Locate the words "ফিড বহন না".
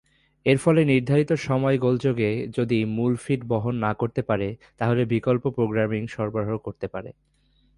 3.15-3.91